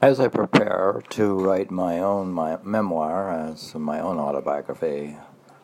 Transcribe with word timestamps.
As 0.00 0.20
I 0.20 0.28
prepare 0.28 1.02
to 1.08 1.34
write 1.34 1.72
my 1.72 1.98
own 1.98 2.32
my 2.32 2.56
memoir 2.62 3.32
as 3.32 3.74
my 3.74 3.98
own 3.98 4.16
autobiography, 4.16 5.16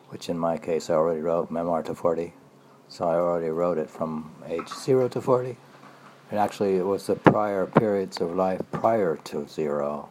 which 0.09 0.27
in 0.27 0.37
my 0.37 0.57
case 0.57 0.89
I 0.89 0.95
already 0.95 1.21
wrote 1.21 1.49
Memoir 1.49 1.83
to 1.83 1.95
40, 1.95 2.33
so 2.89 3.07
I 3.07 3.15
already 3.15 3.47
wrote 3.47 3.77
it 3.77 3.89
from 3.89 4.35
age 4.45 4.67
0 4.67 5.07
to 5.07 5.21
40. 5.21 5.55
And 6.31 6.37
actually, 6.37 6.75
it 6.75 6.85
was 6.85 7.07
the 7.07 7.15
prior 7.15 7.65
periods 7.65 8.19
of 8.19 8.35
life 8.35 8.59
prior 8.73 9.15
to 9.23 9.47
zero, 9.47 10.09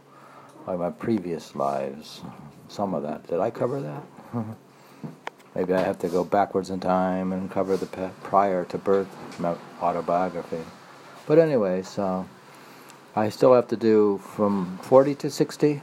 like 0.67 0.79
my 0.79 0.89
previous 0.89 1.55
lives. 1.55 2.23
Some 2.69 2.95
of 2.95 3.03
that. 3.03 3.27
Did 3.27 3.41
I 3.41 3.51
cover 3.51 3.83
that? 3.83 4.03
Maybe 5.55 5.75
I 5.75 5.83
have 5.83 5.99
to 5.99 6.09
go 6.09 6.25
backwards 6.25 6.71
in 6.71 6.81
time 6.81 7.31
and 7.35 7.51
cover 7.51 7.77
the 7.77 8.11
prior 8.23 8.65
to 8.65 8.79
birth 8.79 9.15
autobiography. 9.83 10.65
But 11.27 11.39
anyway, 11.39 11.83
so 11.83 12.27
I 13.17 13.29
still 13.29 13.55
have 13.55 13.69
to 13.69 13.77
do 13.77 14.19
from 14.19 14.79
40 14.83 15.15
to 15.17 15.31
60. 15.31 15.83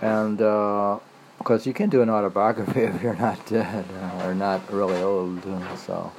And 0.00 0.38
because 0.38 1.64
uh, 1.64 1.68
you 1.68 1.72
can't 1.72 1.92
do 1.92 2.02
an 2.02 2.10
autobiography 2.10 2.80
if 2.92 3.00
you're 3.02 3.14
not 3.14 3.44
dead 3.46 3.84
or 4.24 4.34
not 4.34 4.72
really 4.72 5.00
old. 5.00 5.44
So 5.76 6.10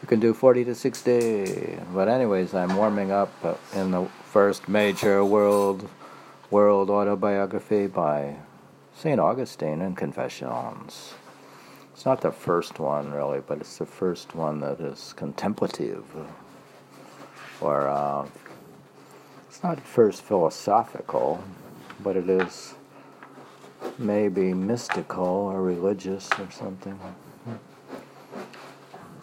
you 0.00 0.08
can 0.08 0.20
do 0.20 0.32
40 0.32 0.64
to 0.64 0.74
60. 0.74 1.80
But 1.92 2.08
anyways, 2.08 2.54
I'm 2.54 2.76
warming 2.76 3.12
up 3.12 3.30
in 3.74 3.90
the 3.90 4.06
first 4.24 4.68
major 4.68 5.22
world 5.22 5.86
world 6.50 6.88
autobiography 6.88 7.88
by 7.88 8.36
St. 8.94 9.20
Augustine 9.20 9.82
in 9.82 9.94
Confessions. 9.96 11.14
It's 11.92 12.06
not 12.06 12.20
the 12.20 12.30
first 12.30 12.78
one, 12.78 13.12
really, 13.12 13.40
but 13.40 13.58
it's 13.58 13.78
the 13.78 13.86
first 13.86 14.34
one 14.34 14.60
that 14.60 14.80
is 14.80 15.12
contemplative. 15.14 16.04
Or, 17.60 17.88
uh, 17.88 18.26
it's 19.56 19.62
not 19.62 19.80
first 19.80 20.20
philosophical, 20.20 21.42
but 22.00 22.14
it 22.14 22.28
is 22.28 22.74
maybe 23.96 24.52
mystical 24.52 25.24
or 25.24 25.62
religious 25.62 26.28
or 26.38 26.50
something. 26.50 27.00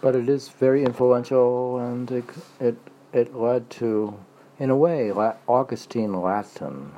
But 0.01 0.15
it 0.15 0.27
is 0.27 0.49
very 0.49 0.85
influential, 0.85 1.77
and 1.77 2.09
it, 2.09 2.25
it, 2.59 2.77
it 3.13 3.35
led 3.35 3.69
to, 3.77 4.17
in 4.57 4.71
a 4.71 4.75
way, 4.75 5.11
Augustine 5.11 6.19
Latin 6.19 6.91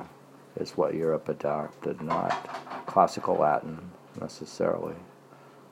is 0.58 0.70
what 0.70 0.94
Europe 0.94 1.28
adopted, 1.28 2.00
not 2.00 2.32
classical 2.86 3.34
Latin 3.34 3.90
necessarily 4.18 4.96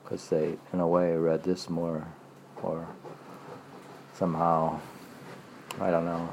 because 0.02 0.28
they, 0.28 0.58
in 0.74 0.80
a 0.80 0.86
way, 0.86 1.16
read 1.16 1.44
this 1.44 1.70
more, 1.70 2.06
or 2.62 2.86
somehow, 4.12 4.78
I 5.80 5.90
don't 5.90 6.04
know. 6.04 6.28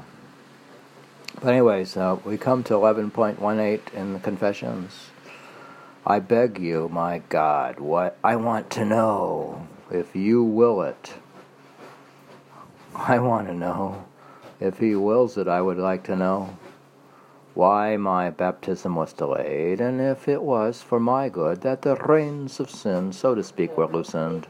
But 1.40 1.48
anyways, 1.50 1.96
uh, 1.96 2.18
we 2.24 2.36
come 2.38 2.62
to 2.64 2.74
11.18 2.74 3.94
in 3.94 4.12
the 4.12 4.18
Confessions. 4.20 5.10
I 6.06 6.18
beg 6.18 6.58
you, 6.58 6.88
my 6.88 7.22
God, 7.28 7.80
what 7.80 8.18
I 8.24 8.36
want 8.36 8.70
to 8.70 8.84
know, 8.84 9.66
if 9.90 10.16
you 10.16 10.42
will 10.42 10.82
it. 10.82 11.14
I 12.94 13.18
want 13.18 13.48
to 13.48 13.54
know. 13.54 14.04
If 14.60 14.78
he 14.78 14.94
wills 14.94 15.36
it, 15.38 15.48
I 15.48 15.60
would 15.60 15.78
like 15.78 16.04
to 16.04 16.16
know 16.16 16.56
why 17.54 17.96
my 17.96 18.30
baptism 18.30 18.94
was 18.94 19.12
delayed, 19.12 19.80
and 19.80 20.00
if 20.00 20.28
it 20.28 20.42
was 20.42 20.82
for 20.82 20.98
my 20.98 21.28
good 21.28 21.60
that 21.60 21.82
the 21.82 21.96
reins 21.96 22.60
of 22.60 22.70
sin, 22.70 23.12
so 23.12 23.34
to 23.34 23.42
speak, 23.42 23.76
were 23.76 23.86
loosened. 23.86 24.46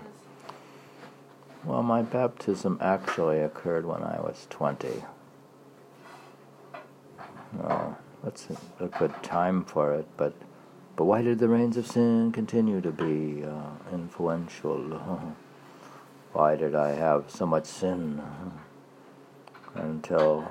Well, 1.65 1.83
my 1.83 2.03
baptism 2.03 2.79
actually 2.81 3.41
occurred 3.41 3.87
when 3.87 4.03
I 4.03 4.21
was 4.21 4.47
20. 4.51 5.03
Well, 7.55 7.99
that's 8.25 8.49
a 8.81 8.87
good 8.87 9.23
time 9.23 9.65
for 9.65 9.95
it, 9.95 10.07
but 10.17 10.35
but 10.97 11.05
why 11.05 11.23
did 11.23 11.39
the 11.39 11.49
reins 11.49 11.77
of 11.77 11.87
sin 11.87 12.33
continue 12.33 12.81
to 12.81 12.93
be 12.93 13.45
uh, 13.45 13.71
influential? 13.93 14.79
why 16.33 16.57
did 16.57 16.75
I 16.75 16.93
have 16.93 17.31
so 17.31 17.47
much 17.47 17.67
sin 17.67 18.23
until 19.75 20.49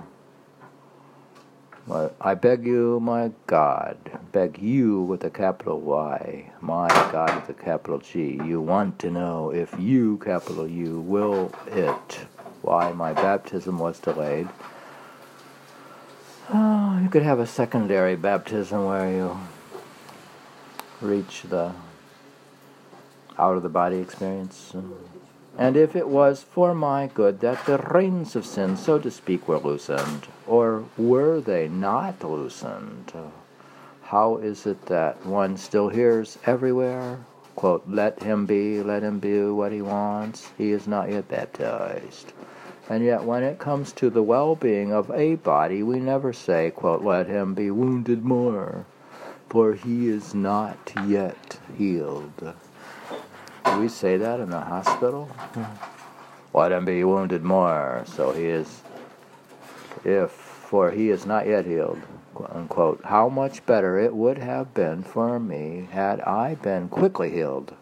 I 2.22 2.35
beg 2.35 2.66
you, 2.66 3.00
my 3.01 3.31
God, 3.47 3.97
beg 4.31 4.59
you 4.59 5.01
with 5.01 5.23
a 5.23 5.29
capital 5.29 5.81
Y, 5.81 6.51
my 6.62 6.88
God 7.12 7.35
with 7.35 7.50
a 7.50 7.59
capital 7.59 7.97
G. 7.97 8.39
You 8.45 8.62
want 8.62 9.00
to 9.00 9.12
know 9.12 9.51
if 9.51 9.73
you, 9.79 10.18
capital 10.19 10.68
U, 10.68 11.00
will 11.00 11.51
it, 11.68 12.19
why 12.62 12.91
my 12.94 13.13
baptism 13.13 13.79
was 13.79 14.00
delayed. 14.00 14.47
Oh, 16.53 17.00
you 17.01 17.07
could 17.07 17.23
have 17.23 17.39
a 17.39 17.47
secondary 17.47 18.17
baptism 18.17 18.85
where 18.85 19.09
you 19.09 19.38
reach 21.00 21.44
the 21.44 21.72
out 23.39 23.56
of 23.56 23.63
the 23.63 23.69
body 23.69 24.00
experience. 24.00 24.73
And 25.57 25.78
if 25.78 25.95
it 25.95 26.09
was 26.09 26.44
for 26.44 26.73
my 26.73 27.07
good 27.07 27.39
that 27.39 27.66
the 27.66 27.78
reins 27.78 28.35
of 28.35 28.45
sin, 28.45 28.75
so 28.75 29.00
to 29.00 29.09
speak, 29.09 29.47
were 29.47 29.59
loosened, 29.59 30.28
or 30.45 30.84
were 30.97 31.39
they 31.39 31.69
not 31.69 32.22
loosened? 32.22 33.13
How 34.03 34.35
is 34.35 34.66
it 34.66 34.88
that 34.88 35.25
one 35.25 35.56
still 35.56 35.88
hears 35.88 36.38
everywhere, 36.45 37.19
quote, 37.56 37.83
let 37.88 38.23
him 38.23 38.45
be, 38.45 38.83
let 38.83 39.03
him 39.03 39.19
be 39.19 39.41
what 39.45 39.72
he 39.72 39.81
wants, 39.81 40.50
he 40.57 40.72
is 40.72 40.85
not 40.85 41.09
yet 41.09 41.29
baptized. 41.29 42.33
And 42.91 43.06
yet 43.06 43.24
when 43.24 43.41
it 43.41 43.57
comes 43.57 43.94
to 43.94 44.09
the 44.09 44.22
well-being 44.22 44.91
of 44.91 45.09
a 45.12 45.35
body, 45.35 45.81
we 45.81 46.02
never 46.02 46.34
say, 46.34 46.72
quote, 46.72 47.02
let 47.02 47.25
him 47.25 47.53
be 47.53 47.72
wounded 47.72 48.25
more, 48.25 48.85
for 49.47 49.75
he 49.75 50.09
is 50.09 50.35
not 50.35 50.91
yet 51.07 51.57
healed. 51.78 52.53
Do 53.63 53.80
we 53.80 53.88
say 53.88 54.18
that 54.18 54.41
in 54.41 54.50
the 54.50 54.59
hospital? 54.59 55.28
Hmm. 55.53 55.63
Let 56.53 56.74
him 56.74 56.84
be 56.84 57.01
wounded 57.06 57.44
more, 57.44 58.03
so 58.07 58.34
he 58.34 58.44
is, 58.44 58.81
if, 60.03 60.31
for 60.31 60.91
he 60.91 61.12
is 61.12 61.25
not 61.25 61.47
yet 61.47 61.66
healed, 61.66 62.01
unquote. 62.50 63.06
How 63.06 63.30
much 63.30 63.66
better 63.66 64.00
it 64.00 64.13
would 64.13 64.40
have 64.40 64.74
been 64.74 65.01
for 65.01 65.40
me 65.40 65.88
had 65.91 66.19
I 66.19 66.56
been 66.56 66.90
quickly 66.90 67.31
healed 67.31 67.74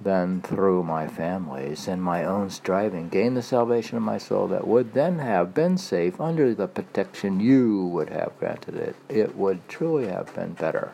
than 0.00 0.40
through 0.40 0.82
my 0.82 1.08
family's 1.08 1.88
and 1.88 2.02
my 2.02 2.24
own 2.24 2.48
striving 2.50 3.08
gain 3.08 3.34
the 3.34 3.42
salvation 3.42 3.96
of 3.96 4.02
my 4.02 4.18
soul 4.18 4.46
that 4.46 4.66
would 4.66 4.94
then 4.94 5.18
have 5.18 5.54
been 5.54 5.76
safe 5.76 6.20
under 6.20 6.54
the 6.54 6.68
protection 6.68 7.40
you 7.40 7.86
would 7.86 8.08
have 8.08 8.38
granted 8.38 8.76
it. 8.76 8.94
It 9.08 9.36
would 9.36 9.68
truly 9.68 10.06
have 10.08 10.34
been 10.34 10.52
better. 10.52 10.92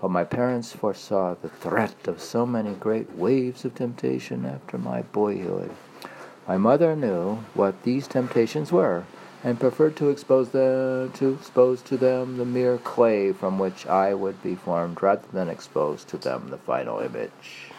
But 0.00 0.10
my 0.10 0.24
parents 0.24 0.72
foresaw 0.72 1.34
the 1.34 1.48
threat 1.48 2.06
of 2.06 2.20
so 2.20 2.44
many 2.44 2.74
great 2.74 3.16
waves 3.16 3.64
of 3.64 3.74
temptation 3.74 4.44
after 4.44 4.76
my 4.76 5.02
boyhood. 5.02 5.70
My 6.46 6.58
mother 6.58 6.94
knew 6.94 7.36
what 7.54 7.82
these 7.82 8.06
temptations 8.06 8.70
were, 8.70 9.04
and 9.42 9.58
preferred 9.60 9.96
to 9.96 10.10
expose 10.10 10.50
the, 10.50 11.10
to 11.14 11.34
expose 11.34 11.82
to 11.82 11.96
them 11.96 12.36
the 12.36 12.44
mere 12.44 12.78
clay 12.78 13.32
from 13.32 13.58
which 13.58 13.86
I 13.86 14.14
would 14.14 14.42
be 14.42 14.54
formed, 14.54 15.02
rather 15.02 15.26
than 15.32 15.48
expose 15.48 16.04
to 16.04 16.18
them 16.18 16.48
the 16.48 16.58
final 16.58 17.00
image. 17.00 17.70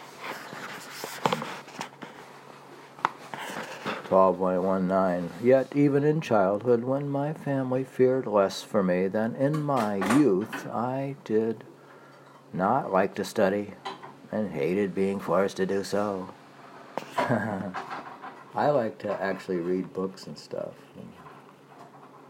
12.19 4.08 5.28
Yet 5.42 5.68
even 5.74 6.02
in 6.02 6.22
childhood, 6.22 6.82
when 6.82 7.10
my 7.10 7.34
family 7.34 7.84
feared 7.84 8.26
less 8.26 8.62
for 8.62 8.82
me 8.82 9.06
than 9.06 9.36
in 9.36 9.62
my 9.62 9.96
youth, 10.18 10.66
I 10.66 11.16
did 11.24 11.64
not 12.52 12.90
like 12.90 13.14
to 13.16 13.24
study 13.24 13.74
and 14.32 14.50
hated 14.50 14.94
being 14.94 15.20
forced 15.20 15.58
to 15.58 15.66
do 15.66 15.84
so. 15.84 16.30
I 17.18 18.70
like 18.70 18.98
to 19.00 19.22
actually 19.22 19.58
read 19.58 19.92
books 19.92 20.26
and 20.26 20.38
stuff, 20.38 20.74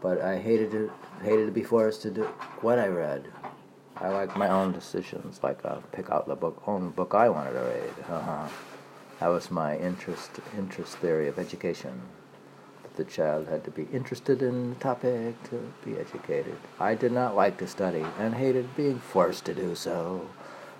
but 0.01 0.21
I 0.21 0.37
hated 0.37 0.71
to 0.71 0.91
hated 1.23 1.45
to 1.45 1.51
be 1.51 1.63
forced 1.63 2.01
to 2.03 2.11
do 2.11 2.23
what 2.61 2.77
I 2.77 2.87
read. 2.87 3.25
I 3.95 4.09
like 4.09 4.35
my 4.37 4.49
own 4.49 4.71
decisions, 4.71 5.39
like 5.43 5.59
uh, 5.65 5.77
pick 5.91 6.09
out 6.09 6.27
the 6.27 6.35
book 6.35 6.61
own 6.67 6.89
book 6.91 7.13
I 7.15 7.29
wanted 7.29 7.53
to 7.53 7.59
read. 7.59 8.05
Uh-huh. 8.09 8.47
That 9.19 9.27
was 9.27 9.51
my 9.51 9.75
interest 9.77 10.39
interest 10.57 10.97
theory 10.97 11.27
of 11.27 11.37
education 11.37 12.03
That 12.83 12.95
the 12.95 13.03
child 13.03 13.49
had 13.49 13.65
to 13.65 13.71
be 13.71 13.87
interested 13.91 14.41
in 14.41 14.69
the 14.69 14.75
topic 14.77 15.43
to 15.49 15.73
be 15.83 15.97
educated. 15.97 16.55
I 16.79 16.95
did 16.95 17.11
not 17.11 17.35
like 17.35 17.57
to 17.57 17.67
study 17.67 18.05
and 18.17 18.35
hated 18.35 18.77
being 18.77 18.99
forced 18.99 19.43
to 19.45 19.53
do 19.53 19.75
so. 19.75 20.29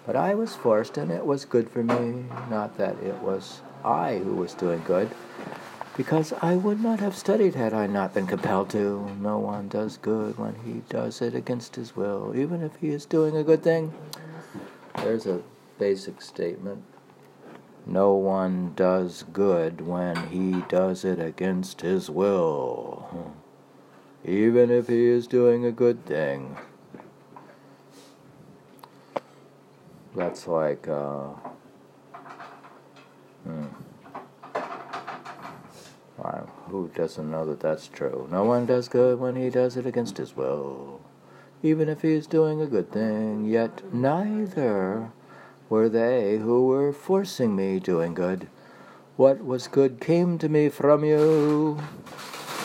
But 0.06 0.16
I 0.16 0.36
was 0.36 0.56
forced, 0.56 0.98
and 0.98 1.12
it 1.12 1.26
was 1.26 1.44
good 1.44 1.70
for 1.70 1.84
me. 1.84 2.26
Not 2.50 2.78
that 2.78 2.96
it 3.04 3.16
was 3.16 3.62
I 3.84 4.20
who 4.20 4.36
was 4.36 4.54
doing 4.54 4.82
good, 4.86 5.10
because 5.98 6.34
I 6.42 6.56
would 6.56 6.82
not 6.82 7.02
have 7.02 7.18
studied 7.18 7.56
had 7.56 7.74
I 7.74 7.88
not 7.88 8.14
been 8.14 8.26
compelled 8.26 8.70
to. 8.70 9.12
No 9.20 9.38
one 9.38 9.68
does 9.68 9.98
good 9.98 10.38
when 10.38 10.56
he 10.66 10.82
does 10.88 11.22
it 11.22 11.36
against 11.36 11.76
his 11.76 11.96
will, 11.96 12.34
even 12.36 12.64
if 12.64 12.78
he 12.78 12.90
is 12.90 13.06
doing 13.06 13.36
a 13.36 13.44
good 13.44 13.64
thing. 13.64 13.94
There's 14.96 15.28
a 15.28 15.44
basic 15.78 16.22
statement 16.22 16.84
no 17.92 18.14
one 18.14 18.74
does 18.76 19.24
good 19.34 19.82
when 19.82 20.16
he 20.30 20.62
does 20.70 21.04
it 21.04 21.20
against 21.20 21.82
his 21.82 22.10
will. 22.10 23.34
even 24.26 24.70
if 24.70 24.88
he 24.88 25.06
is 25.06 25.28
doing 25.28 25.66
a 25.66 25.72
good 25.72 26.06
thing. 26.06 26.58
That's 30.16 30.48
like, 30.48 30.88
uh, 30.88 31.30
hmm. 33.44 33.68
Who 36.70 36.88
doesn't 36.94 37.32
know 37.32 37.46
that 37.46 37.62
that's 37.62 37.88
true? 37.88 38.28
No 38.32 38.44
one 38.44 38.68
does 38.68 38.88
good 38.88 39.20
when 39.20 39.36
he 39.36 39.50
does 39.50 39.76
it 39.76 39.88
against 39.88 40.18
his 40.18 40.36
will, 40.36 41.02
even 41.64 41.90
if 41.90 42.04
he 42.04 42.14
is 42.14 42.28
doing 42.28 42.62
a 42.62 42.68
good 42.68 42.92
thing, 42.92 43.46
yet 43.46 43.82
neither 43.92 45.12
were 45.70 45.88
they 45.90 46.38
who 46.38 46.66
were 46.66 46.92
forcing 46.92 47.56
me 47.56 47.80
doing 47.80 48.14
good. 48.14 48.48
What 49.16 49.44
was 49.46 49.68
good 49.68 50.00
came 50.00 50.38
to 50.40 50.50
me 50.50 50.70
from 50.70 51.04
you, 51.04 51.80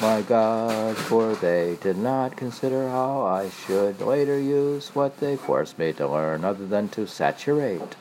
my 0.00 0.22
God, 0.22 0.96
for 0.96 1.34
they 1.34 1.76
did 1.82 1.98
not 1.98 2.36
consider 2.36 2.88
how 2.88 3.22
I 3.22 3.50
should 3.50 4.00
later 4.00 4.38
use 4.38 4.94
what 4.94 5.18
they 5.20 5.36
forced 5.36 5.78
me 5.78 5.92
to 5.94 6.08
learn, 6.08 6.44
other 6.44 6.66
than 6.66 6.88
to 6.90 7.06
saturate 7.06 7.96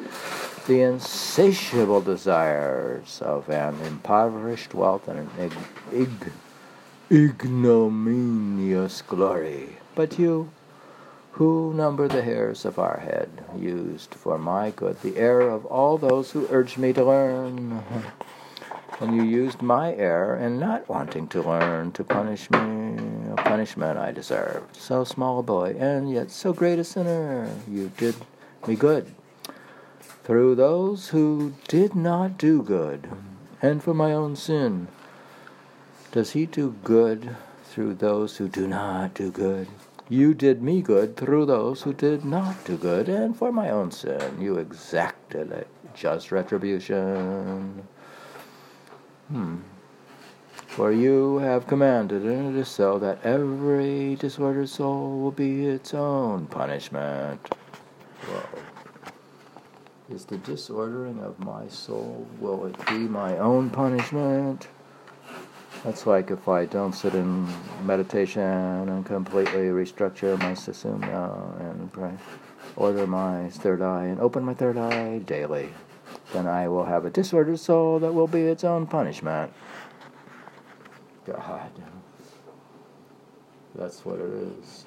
the 0.67 0.81
insatiable 0.81 2.01
desires 2.01 3.21
of 3.21 3.49
an 3.49 3.75
impoverished 3.81 4.73
wealth 4.73 5.07
and 5.09 5.19
an 5.19 5.29
ig- 5.91 6.07
ig- 6.07 6.31
ignominious 7.11 9.01
glory. 9.01 9.77
But 9.95 10.17
you, 10.17 10.49
who 11.33 11.73
number 11.73 12.07
the 12.07 12.21
hairs 12.21 12.63
of 12.63 12.77
our 12.77 12.99
head, 12.99 13.27
used 13.57 14.13
for 14.13 14.37
my 14.37 14.69
good 14.69 15.01
the 15.01 15.17
error 15.17 15.49
of 15.49 15.65
all 15.65 15.97
those 15.97 16.29
who 16.31 16.47
urged 16.51 16.77
me 16.77 16.93
to 16.93 17.03
learn. 17.03 17.83
And 18.99 19.15
you 19.15 19.23
used 19.23 19.61
my 19.61 19.95
error 19.95 20.37
in 20.37 20.59
not 20.59 20.87
wanting 20.87 21.27
to 21.29 21.41
learn 21.41 21.91
to 21.93 22.03
punish 22.03 22.51
me, 22.51 22.59
a 23.31 23.35
punishment 23.35 23.97
I 23.97 24.11
deserved. 24.11 24.77
So 24.77 25.03
small 25.03 25.39
a 25.39 25.43
boy, 25.43 25.75
and 25.79 26.11
yet 26.11 26.29
so 26.29 26.53
great 26.53 26.77
a 26.77 26.83
sinner, 26.83 27.49
you 27.67 27.91
did 27.97 28.15
me 28.67 28.75
good. 28.75 29.15
Through 30.23 30.53
those 30.55 31.09
who 31.09 31.55
did 31.67 31.95
not 31.95 32.37
do 32.37 32.61
good, 32.61 33.09
and 33.59 33.81
for 33.83 33.95
my 33.95 34.13
own 34.13 34.35
sin, 34.35 34.87
does 36.11 36.33
he 36.33 36.45
do 36.45 36.75
good 36.83 37.35
through 37.63 37.95
those 37.95 38.37
who 38.37 38.47
do 38.47 38.67
not 38.67 39.15
do 39.15 39.31
good? 39.31 39.67
You 40.09 40.33
did 40.33 40.61
me 40.61 40.81
good 40.81 41.15
through 41.15 41.45
those 41.45 41.83
who 41.83 41.93
did 41.93 42.25
not 42.25 42.65
do 42.65 42.77
good, 42.77 43.07
and 43.07 43.35
for 43.35 43.51
my 43.51 43.69
own 43.69 43.91
sin 43.91 44.41
you 44.41 44.57
exacted 44.57 45.51
a 45.51 45.65
just 45.93 46.31
retribution. 46.31 47.87
Hmm. 49.29 49.57
For 50.67 50.91
you 50.91 51.37
have 51.37 51.67
commanded, 51.67 52.23
and 52.23 52.55
it 52.55 52.59
is 52.59 52.67
so, 52.67 52.99
that 52.99 53.23
every 53.23 54.15
disordered 54.15 54.69
soul 54.69 55.19
will 55.19 55.31
be 55.31 55.67
its 55.67 55.93
own 55.93 56.47
punishment. 56.47 57.39
Whoa. 58.25 58.43
Is 60.13 60.25
the 60.25 60.37
disordering 60.37 61.19
of 61.19 61.39
my 61.39 61.67
soul, 61.67 62.27
will 62.39 62.65
it 62.65 62.85
be 62.87 63.07
my 63.07 63.37
own 63.37 63.69
punishment? 63.69 64.67
That's 65.83 66.07
like 66.07 66.31
if 66.31 66.47
I 66.47 66.65
don't 66.65 66.93
sit 66.93 67.13
in 67.13 67.47
meditation 67.85 68.41
and 68.41 69.05
completely 69.05 69.67
restructure 69.67 70.39
my 70.39 70.53
now 70.99 71.53
and 71.59 71.91
pray, 71.91 72.13
order 72.75 73.05
my 73.05 73.49
third 73.49 73.81
eye 73.81 74.05
and 74.05 74.19
open 74.19 74.43
my 74.43 74.53
third 74.53 74.77
eye 74.77 75.19
daily 75.19 75.73
then 76.33 76.47
I 76.47 76.67
will 76.67 76.85
have 76.85 77.05
a 77.05 77.09
disordered 77.09 77.59
soul 77.59 77.99
that 77.99 78.13
will 78.13 78.27
be 78.27 78.41
its 78.41 78.63
own 78.63 78.87
punishment. 78.87 79.53
God. 81.25 81.71
That's 83.75 84.03
what 84.05 84.19
it 84.19 84.33
is. 84.33 84.85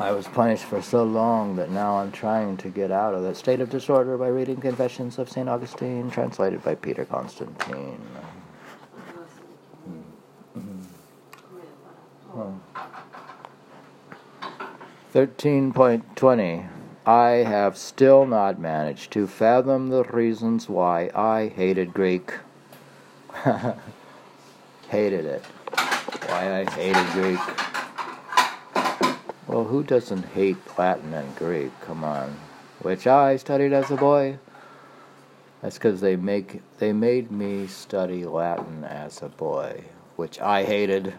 I 0.00 0.12
was 0.12 0.28
punished 0.28 0.64
for 0.64 0.80
so 0.80 1.02
long 1.02 1.56
that 1.56 1.70
now 1.70 1.98
I'm 1.98 2.12
trying 2.12 2.56
to 2.58 2.68
get 2.68 2.92
out 2.92 3.14
of 3.14 3.22
that 3.24 3.36
state 3.36 3.60
of 3.60 3.68
disorder 3.68 4.16
by 4.16 4.28
reading 4.28 4.60
Confessions 4.60 5.18
of 5.18 5.28
St. 5.28 5.48
Augustine, 5.48 6.08
translated 6.08 6.62
by 6.62 6.76
Peter 6.76 7.04
Constantine. 7.04 8.00
Mm-hmm. 10.56 10.82
Oh. 12.32 12.60
13.20 15.12 16.68
I 17.04 17.28
have 17.30 17.76
still 17.76 18.24
not 18.24 18.60
managed 18.60 19.10
to 19.12 19.26
fathom 19.26 19.88
the 19.88 20.04
reasons 20.04 20.68
why 20.68 21.10
I 21.12 21.48
hated 21.48 21.92
Greek. 21.92 22.34
hated 24.88 25.24
it. 25.24 25.44
Why 26.26 26.60
I 26.60 26.70
hated 26.70 27.06
Greek. 27.12 27.67
Well, 29.48 29.64
who 29.64 29.82
doesn't 29.82 30.26
hate 30.26 30.58
Latin 30.76 31.14
and 31.14 31.34
Greek? 31.36 31.72
Come 31.80 32.04
on. 32.04 32.36
Which 32.80 33.06
I 33.06 33.36
studied 33.38 33.72
as 33.72 33.90
a 33.90 33.96
boy. 33.96 34.38
That's 35.62 35.78
because 35.78 36.02
they 36.02 36.16
make 36.16 36.60
they 36.78 36.92
made 36.92 37.30
me 37.30 37.66
study 37.66 38.26
Latin 38.26 38.84
as 38.84 39.22
a 39.22 39.28
boy, 39.28 39.84
which 40.16 40.38
I 40.38 40.64
hated. 40.64 41.14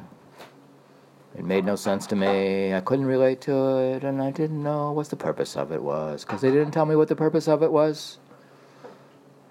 It 1.36 1.44
made 1.44 1.66
no 1.66 1.76
sense 1.76 2.06
to 2.08 2.16
me. 2.16 2.74
I 2.74 2.82
couldn't 2.82 3.06
relate 3.06 3.42
to 3.42 3.78
it, 3.80 4.04
and 4.04 4.22
I 4.22 4.30
didn't 4.30 4.62
know 4.62 4.92
what 4.92 5.10
the 5.10 5.16
purpose 5.16 5.58
of 5.58 5.72
it 5.72 5.82
was, 5.82 6.24
because 6.24 6.42
they 6.42 6.52
didn't 6.52 6.72
tell 6.72 6.86
me 6.86 6.96
what 6.96 7.08
the 7.08 7.16
purpose 7.16 7.48
of 7.48 7.64
it 7.64 7.72
was. 7.72 8.20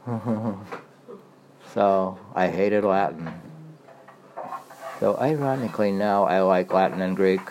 so 1.75 2.19
I 2.34 2.48
hated 2.48 2.84
Latin. 2.84 3.32
Though 5.00 5.16
ironically 5.16 5.92
now 5.92 6.25
I 6.25 6.40
like 6.40 6.72
Latin 6.72 7.00
and 7.00 7.14
Greek, 7.14 7.42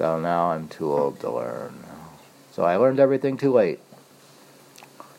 though 0.00 0.18
now 0.18 0.52
I'm 0.52 0.66
too 0.66 0.90
old 0.90 1.20
to 1.20 1.30
learn. 1.30 1.84
So 2.52 2.64
I 2.64 2.76
learned 2.76 2.98
everything 2.98 3.36
too 3.36 3.52
late. 3.52 3.80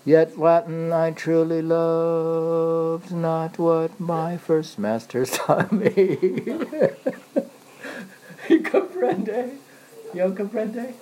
Yet 0.03 0.39
Latin 0.39 0.91
I 0.91 1.11
truly 1.11 1.61
loved, 1.61 3.11
not 3.13 3.59
what 3.59 3.99
my 3.99 4.37
first 4.37 4.79
masters 4.79 5.29
taught 5.37 5.71
me. 5.71 6.17
comprende? 8.71 9.57
Yo 10.15 10.31
comprende? 10.31 10.93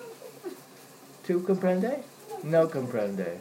Tu 1.23 1.39
comprende? 1.39 2.03
No 2.43 2.67
comprende. 2.67 3.39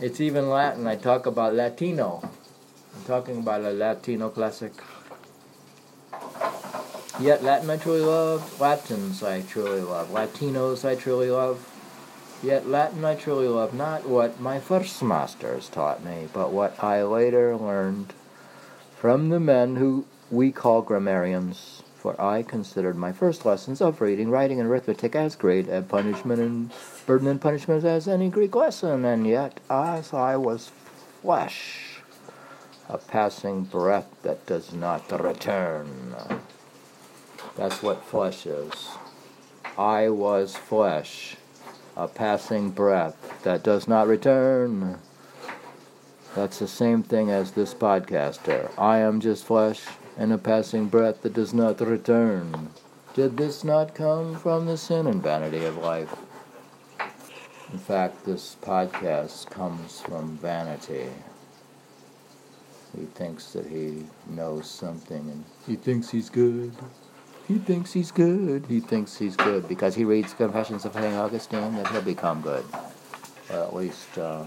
It's 0.00 0.20
even 0.20 0.50
Latin. 0.50 0.88
I 0.88 0.96
talk 0.96 1.26
about 1.26 1.54
Latino. 1.54 2.20
I'm 2.24 3.04
talking 3.06 3.38
about 3.38 3.62
a 3.62 3.70
Latino 3.70 4.30
classic. 4.30 4.72
Yet 7.20 7.44
Latin 7.44 7.68
I 7.68 7.76
truly 7.76 8.00
love, 8.00 8.58
Latins 8.60 9.22
I 9.22 9.42
truly 9.42 9.82
love, 9.82 10.08
Latinos 10.08 10.88
I 10.88 10.94
truly 10.94 11.30
love. 11.30 11.68
Yet 12.42 12.66
Latin 12.66 13.04
I 13.04 13.14
truly 13.14 13.46
love 13.46 13.74
not 13.74 14.08
what 14.08 14.40
my 14.40 14.58
first 14.58 15.02
masters 15.02 15.68
taught 15.68 16.02
me, 16.02 16.28
but 16.32 16.50
what 16.50 16.82
I 16.82 17.02
later 17.02 17.56
learned 17.56 18.14
from 18.96 19.28
the 19.28 19.38
men 19.38 19.76
who 19.76 20.06
we 20.30 20.50
call 20.50 20.80
grammarians 20.80 21.82
for 21.94 22.18
I 22.18 22.42
considered 22.42 22.96
my 22.96 23.12
first 23.12 23.44
lessons 23.44 23.82
of 23.82 24.00
reading, 24.00 24.30
writing, 24.30 24.58
and 24.58 24.70
arithmetic 24.70 25.14
as 25.14 25.36
great 25.36 25.68
a 25.68 25.82
punishment 25.82 26.40
and 26.40 26.72
burden 27.04 27.28
and 27.28 27.38
punishment 27.38 27.84
as 27.84 28.08
any 28.08 28.30
Greek 28.30 28.54
lesson, 28.54 29.04
and 29.04 29.26
yet 29.26 29.60
as 29.68 30.14
I 30.14 30.36
was 30.36 30.70
flesh, 31.20 32.00
a 32.88 32.96
passing 32.96 33.64
breath 33.64 34.08
that 34.22 34.46
does 34.46 34.72
not 34.72 35.12
return. 35.22 36.16
That's 37.60 37.82
what 37.82 38.02
flesh 38.02 38.46
is. 38.46 38.88
I 39.76 40.08
was 40.08 40.56
flesh, 40.56 41.36
a 41.94 42.08
passing 42.08 42.70
breath 42.70 43.42
that 43.42 43.62
does 43.62 43.86
not 43.86 44.08
return. 44.08 44.96
That's 46.34 46.58
the 46.58 46.66
same 46.66 47.02
thing 47.02 47.28
as 47.28 47.50
this 47.50 47.74
podcaster. 47.74 48.70
I 48.78 49.00
am 49.00 49.20
just 49.20 49.44
flesh, 49.44 49.82
and 50.16 50.32
a 50.32 50.38
passing 50.38 50.86
breath 50.86 51.20
that 51.20 51.34
does 51.34 51.52
not 51.52 51.82
return. 51.82 52.70
Did 53.12 53.36
this 53.36 53.62
not 53.62 53.94
come 53.94 54.36
from 54.36 54.64
the 54.64 54.78
sin 54.78 55.06
and 55.06 55.22
vanity 55.22 55.66
of 55.66 55.76
life? 55.76 56.16
In 57.70 57.78
fact, 57.78 58.24
this 58.24 58.56
podcast 58.62 59.50
comes 59.50 60.00
from 60.00 60.38
vanity. 60.38 61.10
He 62.98 63.04
thinks 63.04 63.52
that 63.52 63.66
he 63.66 64.06
knows 64.26 64.66
something 64.66 65.28
and 65.28 65.44
he 65.66 65.76
thinks 65.76 66.08
he's 66.08 66.30
good. 66.30 66.72
He 67.50 67.58
thinks 67.58 67.92
he's 67.92 68.12
good. 68.12 68.66
He 68.68 68.80
thinks 68.80 69.18
he's 69.18 69.36
good 69.36 69.66
because 69.68 69.94
he 69.96 70.04
reads 70.04 70.34
Confessions 70.34 70.84
of 70.84 70.92
St. 70.92 71.14
Augustine 71.14 71.74
that 71.76 71.88
he'll 71.88 72.02
become 72.02 72.40
good. 72.42 72.64
Or 73.50 73.56
at 73.56 73.74
least 73.74 74.16
uh, 74.18 74.44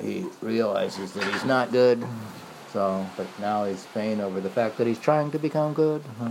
he 0.00 0.26
realizes 0.42 1.12
that 1.12 1.24
he's 1.32 1.44
not 1.44 1.72
good 1.72 2.04
so, 2.72 3.06
but 3.18 3.26
now 3.38 3.66
he's 3.66 3.84
pain 3.92 4.20
over 4.20 4.40
the 4.40 4.48
fact 4.48 4.78
that 4.78 4.86
he's 4.86 4.98
trying 4.98 5.30
to 5.32 5.38
become 5.38 5.74
good. 5.74 6.02
Uh-huh. 6.20 6.30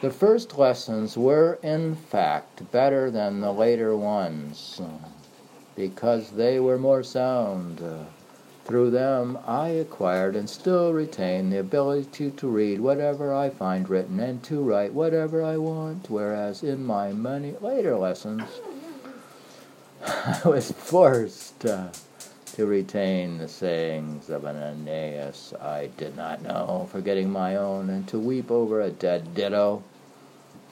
The 0.00 0.10
first 0.10 0.56
lessons 0.56 1.16
were, 1.16 1.58
in 1.62 1.94
fact, 1.94 2.70
better 2.72 3.10
than 3.10 3.40
the 3.40 3.52
later 3.52 3.96
ones 3.96 4.80
uh, 4.82 5.08
because 5.74 6.30
they 6.30 6.58
were 6.58 6.78
more 6.78 7.02
sound. 7.02 7.82
Uh, 7.82 8.04
Through 8.66 8.90
them 8.90 9.38
I 9.46 9.68
acquired 9.68 10.34
and 10.34 10.50
still 10.50 10.92
retain 10.92 11.50
the 11.50 11.60
ability 11.60 12.32
to 12.32 12.48
read 12.48 12.80
whatever 12.80 13.32
I 13.32 13.48
find 13.48 13.88
written 13.88 14.18
and 14.18 14.42
to 14.42 14.60
write 14.60 14.92
whatever 14.92 15.40
I 15.40 15.56
want, 15.56 16.10
whereas 16.10 16.64
in 16.64 16.84
my 16.84 17.12
many 17.12 17.54
later 17.60 17.94
lessons 17.94 18.42
I 20.04 20.40
was 20.44 20.72
forced 20.72 21.64
uh, 21.64 21.90
to 22.54 22.66
retain 22.66 23.38
the 23.38 23.46
sayings 23.46 24.30
of 24.30 24.44
an 24.44 24.56
Aeneas 24.56 25.54
I 25.60 25.90
did 25.96 26.16
not 26.16 26.42
know, 26.42 26.88
forgetting 26.90 27.30
my 27.30 27.54
own, 27.54 27.88
and 27.88 28.08
to 28.08 28.18
weep 28.18 28.50
over 28.50 28.80
a 28.80 28.90
dead 28.90 29.32
Dido 29.32 29.84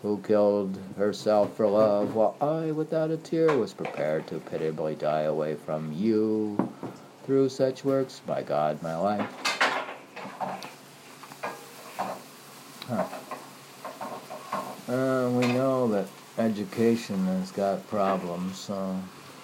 who 0.02 0.20
killed 0.26 0.76
herself 0.96 1.56
for 1.56 1.68
love, 1.68 2.16
while 2.16 2.36
I, 2.40 2.72
without 2.72 3.12
a 3.12 3.16
tear, 3.16 3.56
was 3.56 3.72
prepared 3.72 4.26
to 4.26 4.40
pitiably 4.40 4.96
die 4.96 5.22
away 5.22 5.54
from 5.54 5.92
you 5.92 6.72
through 7.24 7.48
such 7.48 7.84
works, 7.84 8.20
by 8.26 8.42
God, 8.42 8.82
my 8.82 8.96
life. 8.96 9.30
Huh. 12.86 13.04
Uh, 14.92 15.30
we 15.30 15.46
know 15.46 15.88
that 15.88 16.06
education 16.36 17.24
has 17.24 17.50
got 17.50 17.86
problems 17.88 18.68
uh, 18.68 18.94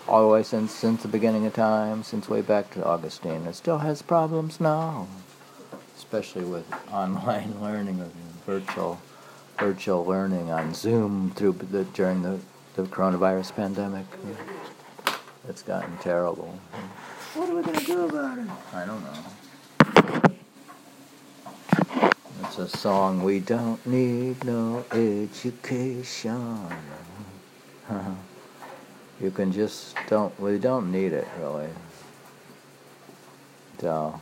all 0.06 0.22
the 0.22 0.28
way 0.28 0.42
since 0.42 0.72
since 0.72 1.02
the 1.02 1.08
beginning 1.08 1.46
of 1.46 1.54
time, 1.54 2.02
since 2.02 2.28
way 2.28 2.42
back 2.42 2.70
to 2.72 2.84
Augustine. 2.84 3.46
It 3.46 3.54
still 3.54 3.78
has 3.78 4.02
problems 4.02 4.60
now, 4.60 5.08
especially 5.96 6.44
with 6.44 6.66
online 6.92 7.58
learning 7.62 8.00
or 8.00 8.10
virtual 8.44 9.00
virtual 9.58 10.04
learning 10.04 10.50
on 10.50 10.74
Zoom 10.74 11.30
through 11.36 11.52
the 11.70 11.84
during 11.84 12.22
the, 12.22 12.38
the 12.76 12.82
coronavirus 12.82 13.54
pandemic. 13.54 14.06
It's 15.48 15.62
gotten 15.62 15.96
terrible. 15.98 16.58
What 17.34 17.48
are 17.48 17.54
we 17.54 17.62
going 17.62 17.78
to 17.78 17.86
do 17.86 18.06
about 18.06 18.38
it? 18.38 18.48
I 18.74 18.84
don't 18.84 19.04
know. 19.04 19.12
It's 22.42 22.58
a 22.58 22.68
song, 22.68 23.22
We 23.22 23.38
Don't 23.38 23.86
Need 23.86 24.44
No 24.44 24.84
Education. 24.90 26.66
you 29.20 29.30
can 29.30 29.52
just 29.52 29.94
don't, 30.08 30.38
we 30.40 30.58
don't 30.58 30.90
need 30.90 31.12
it 31.12 31.28
really. 31.38 31.68
So, 33.78 34.20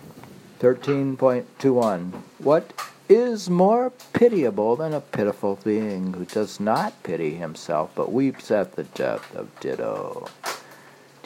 13.21. 0.61 2.13
What 2.41 2.75
is 3.09 3.49
more 3.49 3.91
pitiable 4.13 4.77
than 4.77 4.93
a 4.93 5.01
pitiful 5.01 5.59
being 5.65 6.13
who 6.13 6.27
does 6.27 6.61
not 6.61 7.03
pity 7.05 7.37
himself 7.37 7.91
but 7.95 8.13
weeps 8.13 8.51
at 8.51 8.77
the 8.77 8.85
death 8.85 9.35
of 9.35 9.49
Dido? 9.61 10.29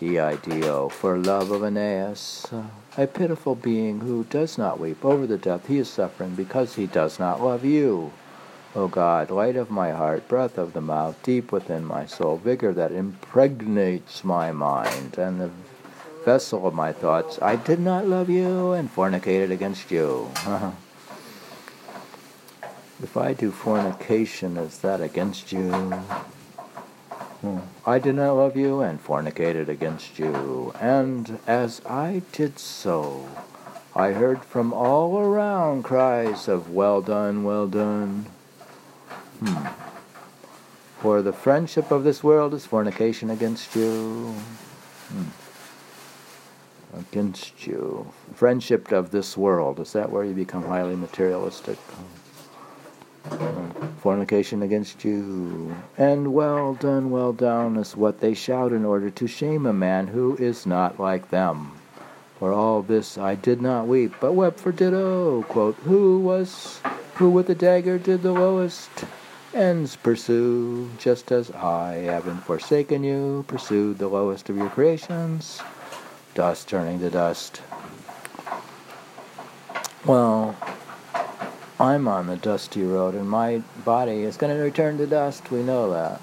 Dido, 0.03 0.89
for 0.89 1.17
love 1.17 1.53
of 1.53 1.63
Aeneas, 1.63 2.53
uh, 2.53 2.65
a 2.99 3.07
pitiful 3.07 3.55
being 3.55 4.01
who 4.01 4.25
does 4.25 4.59
not 4.59 4.81
weep 4.81 5.05
over 5.05 5.29
the 5.29 5.39
death 5.39 5.69
he 5.69 5.79
is 5.79 5.89
suffering 5.89 6.35
because 6.35 6.75
he 6.75 6.89
does 6.89 7.21
not 7.21 7.41
love 7.41 7.65
you. 7.65 8.13
O 8.75 8.89
God, 8.89 9.31
light 9.31 9.55
of 9.55 9.71
my 9.71 9.93
heart, 9.93 10.27
breath 10.27 10.59
of 10.59 10.73
the 10.73 10.81
mouth, 10.81 11.23
deep 11.23 11.53
within 11.53 11.85
my 11.85 12.05
soul, 12.05 12.37
vigor 12.37 12.73
that 12.73 12.91
impregnates 12.91 14.25
my 14.25 14.51
mind, 14.51 15.19
and 15.19 15.41
the 15.41 15.51
vessel 16.25 16.67
of 16.67 16.75
my 16.75 16.93
thoughts, 16.93 17.39
I 17.41 17.55
did 17.55 17.79
not 17.79 18.09
love 18.09 18.29
you 18.29 18.73
and 18.73 18.91
fornicated 18.91 19.53
against 19.53 19.93
you. 19.93 20.29
if 23.01 23.17
I 23.17 23.35
do 23.35 23.53
fornication, 23.53 24.57
is 24.57 24.79
that 24.79 25.01
against 25.01 25.53
you? 25.53 25.93
I 27.85 27.99
did 27.99 28.15
not 28.15 28.35
love 28.35 28.57
you 28.57 28.81
and 28.81 29.05
fornicated 29.05 29.69
against 29.69 30.19
you. 30.19 30.73
And 30.81 31.41
as 31.47 31.83
I 31.85 32.23
did 32.31 32.59
so, 32.59 33.29
I 33.97 34.13
heard 34.13 34.45
from 34.45 34.73
all 34.73 35.19
around 35.19 35.83
cries 35.83 36.47
of, 36.47 36.71
Well 36.71 37.01
done, 37.01 37.43
well 37.43 37.67
done. 37.67 38.27
Hmm. 39.41 39.67
For 41.01 41.21
the 41.21 41.33
friendship 41.33 41.91
of 41.91 42.05
this 42.05 42.23
world 42.23 42.55
is 42.55 42.65
fornication 42.65 43.29
against 43.29 43.75
you. 43.75 44.37
Hmm. 45.09 45.25
Against 46.97 47.67
you. 47.67 48.13
Friendship 48.35 48.93
of 48.93 49.11
this 49.11 49.37
world, 49.37 49.81
is 49.81 49.93
that 49.95 50.11
where 50.11 50.25
you 50.25 50.35
become 50.35 50.63
highly 50.63 50.95
materialistic? 50.95 51.79
Fornication 53.99 54.63
against 54.63 55.05
you. 55.05 55.75
And 55.97 56.35
well 56.35 56.75
done, 56.75 57.11
well 57.11 57.33
done 57.33 57.77
is 57.77 57.97
what 57.97 58.21
they 58.21 58.35
shout 58.35 58.73
in 58.73 58.85
order 58.85 59.11
to 59.11 59.27
shame 59.29 59.65
a 59.65 59.73
man 59.73 60.09
who 60.09 60.37
is 60.37 60.67
not 60.67 60.99
like 60.99 61.31
them. 61.31 61.73
For 62.39 62.53
all 62.53 62.83
this 62.83 63.17
I 63.17 63.37
did 63.37 63.63
not 63.63 63.87
weep, 63.87 64.15
but 64.21 64.33
wept 64.33 64.59
for 64.59 64.73
Dido, 64.73 65.43
quote, 65.43 65.77
who 65.77 66.19
was, 66.19 66.81
who 67.15 67.31
with 67.31 67.47
the 67.47 67.55
dagger 67.55 67.99
did 67.99 68.23
the 68.23 68.33
lowest 68.33 68.91
ends 69.55 69.95
pursue, 69.95 70.91
just 70.99 71.31
as 71.31 71.51
I, 71.53 71.95
having 72.07 72.39
forsaken 72.39 73.05
you, 73.05 73.45
pursued 73.47 73.99
the 73.99 74.09
lowest 74.09 74.49
of 74.49 74.57
your 74.57 74.71
creations, 74.71 75.61
dust 76.35 76.69
turning 76.69 76.99
to 77.01 77.11
dust. 77.11 77.63
Well, 80.05 80.57
I'm 81.83 82.07
on 82.07 82.29
the 82.29 82.37
dusty 82.37 82.85
road 82.85 83.17
and 83.17 83.29
my 83.29 83.61
body 83.85 84.23
is 84.23 84.37
going 84.37 84.57
to 84.57 84.63
return 84.63 84.99
to 84.99 85.07
dust. 85.07 85.51
We 85.51 85.65
know 85.65 85.91
that. 85.91 86.21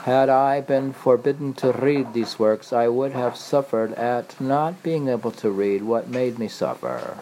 Had 0.00 0.28
I 0.28 0.60
been 0.60 0.92
forbidden 0.92 1.54
to 1.54 1.72
read 1.72 2.12
these 2.12 2.38
works, 2.38 2.70
I 2.70 2.88
would 2.88 3.12
have 3.12 3.38
suffered 3.38 3.94
at 3.94 4.38
not 4.38 4.82
being 4.82 5.08
able 5.08 5.30
to 5.30 5.50
read 5.50 5.84
what 5.84 6.08
made 6.08 6.38
me 6.38 6.48
suffer. 6.48 7.16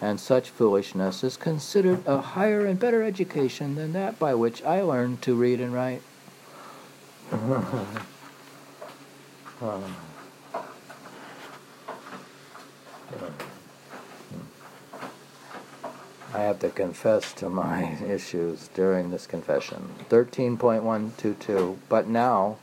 And 0.00 0.18
such 0.18 0.50
foolishness 0.50 1.22
is 1.22 1.36
considered 1.36 2.04
a 2.04 2.20
higher 2.20 2.66
and 2.66 2.80
better 2.80 3.04
education 3.04 3.76
than 3.76 3.92
that 3.92 4.18
by 4.18 4.34
which 4.34 4.60
I 4.64 4.82
learned 4.82 5.22
to 5.22 5.36
read 5.36 5.60
and 5.60 5.72
write. 5.72 6.02
I 16.36 16.40
have 16.40 16.58
to 16.58 16.68
confess 16.68 17.32
to 17.34 17.48
my 17.48 17.96
issues 18.06 18.68
during 18.74 19.10
this 19.10 19.26
confession. 19.26 19.88
13.122. 20.10 21.78
But 21.88 22.08
now, 22.08 22.58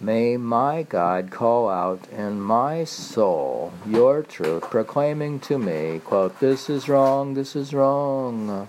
may 0.00 0.38
my 0.38 0.82
God 0.84 1.30
call 1.30 1.68
out 1.68 2.08
in 2.10 2.40
my 2.40 2.84
soul 2.84 3.74
your 3.86 4.22
truth, 4.22 4.62
proclaiming 4.62 5.40
to 5.40 5.58
me, 5.58 6.00
quote, 6.02 6.40
This 6.40 6.70
is 6.70 6.88
wrong, 6.88 7.34
this 7.34 7.54
is 7.54 7.74
wrong. 7.74 8.66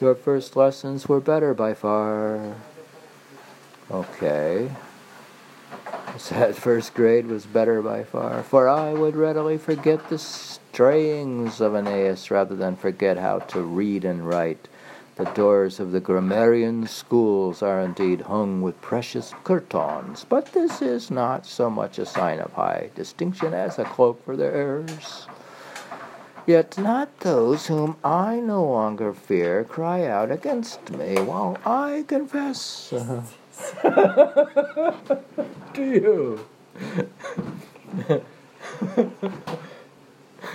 Your 0.00 0.14
first 0.14 0.54
lessons 0.54 1.08
were 1.08 1.20
better 1.20 1.52
by 1.52 1.74
far. 1.74 2.54
Okay. 3.90 4.70
That 6.30 6.54
first 6.54 6.92
grade 6.92 7.26
was 7.26 7.46
better 7.46 7.80
by 7.80 8.04
far, 8.04 8.42
for 8.42 8.68
I 8.68 8.92
would 8.92 9.16
readily 9.16 9.56
forget 9.56 10.08
the 10.10 10.18
strayings 10.18 11.58
of 11.60 11.74
Aeneas 11.74 12.30
rather 12.30 12.54
than 12.54 12.76
forget 12.76 13.16
how 13.16 13.38
to 13.38 13.62
read 13.62 14.04
and 14.04 14.28
write. 14.28 14.68
The 15.16 15.24
doors 15.24 15.80
of 15.80 15.92
the 15.92 16.00
grammarian 16.00 16.86
schools 16.86 17.62
are 17.62 17.80
indeed 17.80 18.22
hung 18.22 18.60
with 18.60 18.80
precious 18.82 19.32
curtains, 19.42 20.26
but 20.28 20.52
this 20.52 20.82
is 20.82 21.10
not 21.10 21.46
so 21.46 21.70
much 21.70 21.98
a 21.98 22.04
sign 22.04 22.40
of 22.40 22.52
high 22.52 22.90
distinction 22.94 23.54
as 23.54 23.78
a 23.78 23.84
cloak 23.84 24.22
for 24.22 24.36
their 24.36 24.52
errors. 24.52 25.26
Yet 26.46 26.76
not 26.76 27.20
those 27.20 27.68
whom 27.68 27.96
I 28.04 28.38
no 28.40 28.64
longer 28.64 29.14
fear 29.14 29.64
cry 29.64 30.06
out 30.06 30.30
against 30.30 30.90
me, 30.90 31.14
while 31.16 31.56
I 31.64 32.04
confess 32.06 32.92
to 33.82 35.20
you. 35.78 36.46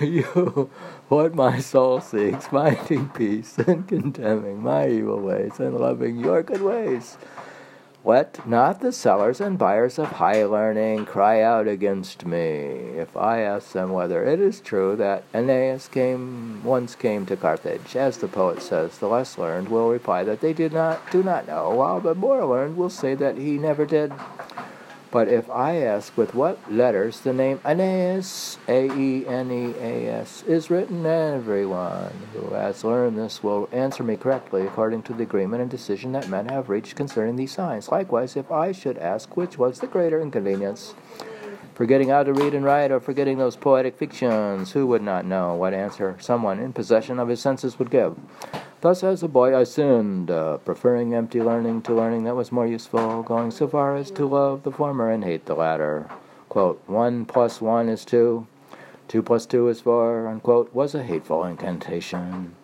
you 0.00 0.70
what 1.08 1.34
my 1.34 1.58
soul 1.60 2.00
seeks, 2.00 2.48
finding 2.48 3.08
peace 3.10 3.58
and 3.58 3.86
condemning 3.88 4.62
my 4.62 4.88
evil 4.88 5.20
ways 5.20 5.60
and 5.60 5.76
loving 5.78 6.18
your 6.18 6.42
good 6.42 6.62
ways. 6.62 7.16
Let 8.04 8.46
not 8.48 8.80
the 8.80 8.92
sellers 8.92 9.40
and 9.40 9.58
buyers 9.58 9.98
of 9.98 10.06
high 10.06 10.44
learning 10.44 11.06
cry 11.06 11.42
out 11.42 11.66
against 11.66 12.24
me. 12.24 12.46
If 12.96 13.16
I 13.16 13.40
ask 13.40 13.72
them 13.72 13.90
whether 13.90 14.24
it 14.24 14.40
is 14.40 14.60
true 14.60 14.94
that 14.96 15.24
Aeneas 15.34 15.88
came 15.88 16.62
once 16.62 16.94
came 16.94 17.26
to 17.26 17.36
Carthage, 17.36 17.96
as 17.96 18.18
the 18.18 18.28
poet 18.28 18.62
says, 18.62 18.98
the 18.98 19.08
less 19.08 19.36
learned 19.36 19.68
will 19.68 19.90
reply 19.90 20.22
that 20.24 20.40
they 20.40 20.52
did 20.52 20.72
not 20.72 21.10
do 21.10 21.24
not 21.24 21.48
know, 21.48 21.70
while 21.74 22.00
the 22.00 22.14
more 22.14 22.44
learned 22.46 22.76
will 22.76 22.88
say 22.88 23.14
that 23.16 23.36
he 23.36 23.58
never 23.58 23.84
did. 23.84 24.12
But 25.10 25.28
if 25.28 25.48
I 25.48 25.76
ask 25.76 26.16
with 26.18 26.34
what 26.34 26.70
letters 26.70 27.20
the 27.20 27.32
name 27.32 27.60
Aeneas, 27.64 28.58
A 28.68 28.90
E 28.90 29.26
N 29.26 29.50
E 29.50 29.74
A 29.80 30.08
S, 30.08 30.42
is 30.46 30.68
written, 30.68 31.06
everyone 31.06 32.12
who 32.34 32.54
has 32.54 32.84
learned 32.84 33.16
this 33.16 33.42
will 33.42 33.70
answer 33.72 34.02
me 34.02 34.16
correctly 34.16 34.66
according 34.66 35.02
to 35.04 35.14
the 35.14 35.22
agreement 35.22 35.62
and 35.62 35.70
decision 35.70 36.12
that 36.12 36.28
men 36.28 36.48
have 36.48 36.68
reached 36.68 36.94
concerning 36.94 37.36
these 37.36 37.52
signs. 37.52 37.88
Likewise, 37.88 38.36
if 38.36 38.52
I 38.52 38.72
should 38.72 38.98
ask 38.98 39.34
which 39.34 39.56
was 39.56 39.80
the 39.80 39.86
greater 39.86 40.20
inconvenience, 40.20 40.94
Forgetting 41.78 42.08
how 42.08 42.24
to 42.24 42.32
read 42.32 42.54
and 42.54 42.64
write, 42.64 42.90
or 42.90 42.98
forgetting 42.98 43.38
those 43.38 43.54
poetic 43.54 43.96
fictions, 43.96 44.72
who 44.72 44.84
would 44.88 45.00
not 45.00 45.24
know 45.24 45.54
what 45.54 45.72
answer 45.72 46.16
someone 46.18 46.58
in 46.58 46.72
possession 46.72 47.20
of 47.20 47.28
his 47.28 47.40
senses 47.40 47.78
would 47.78 47.88
give? 47.88 48.16
Thus, 48.80 49.02
as 49.02 49.24
a 49.24 49.28
boy, 49.28 49.58
I 49.58 49.64
sinned, 49.64 50.30
uh, 50.30 50.58
preferring 50.58 51.12
empty 51.12 51.42
learning 51.42 51.82
to 51.82 51.94
learning 51.94 52.22
that 52.24 52.36
was 52.36 52.52
more 52.52 52.66
useful, 52.66 53.24
going 53.24 53.50
so 53.50 53.66
far 53.66 53.96
as 53.96 54.08
to 54.12 54.24
love 54.24 54.62
the 54.62 54.70
former 54.70 55.10
and 55.10 55.24
hate 55.24 55.46
the 55.46 55.56
latter. 55.56 56.08
Quote, 56.48 56.80
one 56.86 57.24
plus 57.24 57.60
one 57.60 57.88
is 57.88 58.04
two, 58.04 58.46
two 59.08 59.20
plus 59.20 59.46
two 59.46 59.66
is 59.66 59.80
four, 59.80 60.28
unquote, 60.28 60.72
was 60.72 60.94
a 60.94 61.02
hateful 61.02 61.42
incantation. 61.42 62.54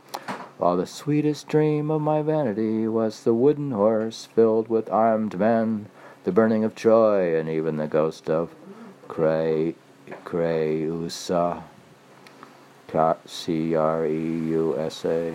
While 0.56 0.76
the 0.76 0.86
sweetest 0.86 1.48
dream 1.48 1.90
of 1.90 2.00
my 2.00 2.22
vanity 2.22 2.86
was 2.86 3.24
the 3.24 3.34
wooden 3.34 3.72
horse 3.72 4.28
filled 4.36 4.68
with 4.68 4.88
armed 4.90 5.36
men, 5.36 5.86
the 6.22 6.30
burning 6.30 6.62
of 6.62 6.76
Troy, 6.76 7.36
and 7.36 7.48
even 7.48 7.76
the 7.76 7.88
ghost 7.88 8.30
of 8.30 8.54
Cre, 9.08 9.72
Creusa, 10.24 11.64
C 13.26 13.74
R 13.74 14.06
E 14.06 14.12
U 14.12 14.78
S 14.78 15.04
A. 15.04 15.34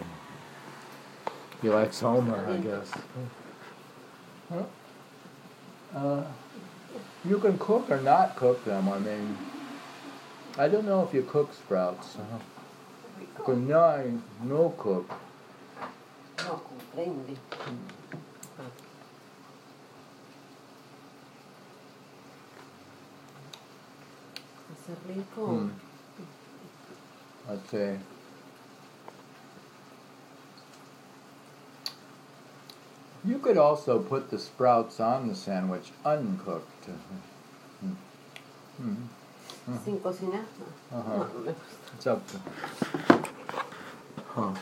He 1.62 1.70
likes 1.70 2.00
Homer, 2.00 2.48
I 2.48 2.58
guess. 2.58 2.92
Huh? 4.50 4.64
Uh, 5.96 6.24
you 7.26 7.38
can 7.40 7.58
cook 7.58 7.90
or 7.92 8.00
not 8.02 8.36
cook 8.36 8.64
them. 8.64 8.88
I 8.88 9.00
mean, 9.00 9.38
I 10.58 10.68
don't 10.68 10.86
know 10.86 11.04
if 11.04 11.14
you 11.14 11.24
cook 11.24 11.54
sprouts. 11.54 12.16
Uh-huh. 12.16 12.38
But 13.46 13.58
no, 13.58 14.22
no 14.44 14.74
cook. 14.78 15.10
No 16.38 16.62
comprendi. 16.64 17.38
È 24.90 24.96
rico. 25.06 25.46
Hmm. 25.46 25.70
I'd 27.48 27.68
You 33.30 33.38
could 33.38 33.58
also 33.58 34.00
put 34.00 34.32
the 34.32 34.40
sprouts 34.40 35.00
on 35.00 35.28
the 35.28 35.36
sandwich 35.36 35.92
uncooked. 36.04 36.86
Hmm. 37.80 37.94
Hmm. 38.78 39.78
Sin 39.86 40.00
cocinar? 40.00 40.44
Uh-huh. 40.92 41.18
No, 41.18 41.40
no. 41.46 41.56
It's 41.94 42.08
up 42.08 42.28
to. 42.28 42.40
Huh. 44.30 44.56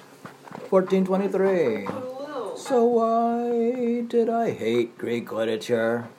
1423. 0.69 1.86
Crudo. 1.86 2.57
So 2.57 2.83
why 2.83 4.01
did 4.01 4.27
I 4.27 4.51
hate 4.51 4.97
Greek 4.97 5.31
literature? 5.31 6.09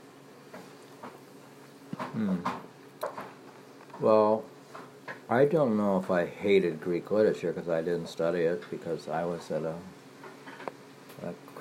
Hmm. 1.98 2.36
Well, 4.00 4.44
I 5.28 5.44
don't 5.44 5.76
know 5.76 5.98
if 5.98 6.10
I 6.10 6.24
hated 6.24 6.80
Greek 6.80 7.10
literature 7.10 7.52
because 7.52 7.68
I 7.68 7.82
didn't 7.82 8.08
study 8.08 8.40
it 8.40 8.64
because 8.70 9.06
I 9.06 9.26
was 9.26 9.50
at 9.50 9.64
a, 9.64 9.74
a 9.74 9.97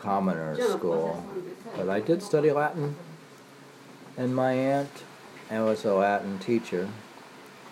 commoner 0.08 0.56
Yo 0.58 0.70
no 0.70 0.78
puedo 0.78 0.78
school. 0.78 1.26
But 1.76 1.90
I 1.90 2.00
did 2.00 2.24
study 2.24 2.52
Latin, 2.52 2.96
and 4.16 4.34
my 4.34 4.54
aunt 4.54 5.04
and 5.50 5.66
was 5.66 5.84
a 5.84 5.94
Latin 5.94 6.40
teacher, 6.40 6.90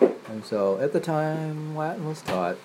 and 0.02 0.44
so 0.44 0.78
at 0.80 0.92
the 0.92 1.00
time 1.00 1.76
Latin 1.78 2.06
was 2.06 2.22
taught. 2.22 2.58